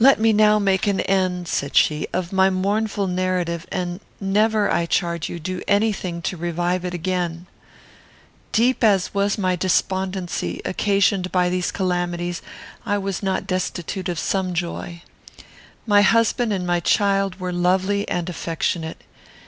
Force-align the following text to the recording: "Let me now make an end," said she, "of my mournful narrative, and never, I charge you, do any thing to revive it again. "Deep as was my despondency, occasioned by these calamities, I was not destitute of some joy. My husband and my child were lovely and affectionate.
"Let 0.00 0.18
me 0.18 0.32
now 0.32 0.58
make 0.58 0.88
an 0.88 0.98
end," 1.02 1.46
said 1.46 1.76
she, 1.76 2.08
"of 2.12 2.32
my 2.32 2.50
mournful 2.50 3.06
narrative, 3.06 3.64
and 3.70 4.00
never, 4.20 4.68
I 4.68 4.86
charge 4.86 5.28
you, 5.28 5.38
do 5.38 5.62
any 5.68 5.92
thing 5.92 6.20
to 6.22 6.36
revive 6.36 6.84
it 6.84 6.94
again. 6.94 7.46
"Deep 8.50 8.82
as 8.82 9.14
was 9.14 9.38
my 9.38 9.54
despondency, 9.54 10.60
occasioned 10.64 11.30
by 11.30 11.48
these 11.48 11.70
calamities, 11.70 12.42
I 12.84 12.98
was 12.98 13.22
not 13.22 13.46
destitute 13.46 14.08
of 14.08 14.18
some 14.18 14.52
joy. 14.52 15.02
My 15.86 16.02
husband 16.02 16.52
and 16.52 16.66
my 16.66 16.80
child 16.80 17.38
were 17.38 17.52
lovely 17.52 18.08
and 18.08 18.28
affectionate. 18.28 19.04